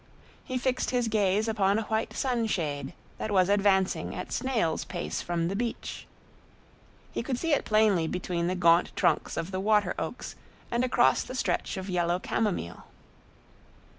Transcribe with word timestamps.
He 0.43 0.57
fixed 0.57 0.89
his 0.89 1.07
gaze 1.07 1.47
upon 1.47 1.77
a 1.77 1.83
white 1.83 2.13
sunshade 2.13 2.93
that 3.19 3.29
was 3.29 3.49
advancing 3.49 4.15
at 4.15 4.31
snail's 4.31 4.83
pace 4.83 5.21
from 5.21 5.47
the 5.47 5.55
beach. 5.55 6.07
He 7.11 7.21
could 7.21 7.37
see 7.37 7.53
it 7.53 7.65
plainly 7.65 8.07
between 8.07 8.47
the 8.47 8.55
gaunt 8.55 8.95
trunks 8.95 9.37
of 9.37 9.51
the 9.51 9.59
water 9.59 9.93
oaks 9.99 10.33
and 10.71 10.83
across 10.83 11.21
the 11.21 11.35
stretch 11.35 11.77
of 11.77 11.87
yellow 11.87 12.17
camomile. 12.17 12.87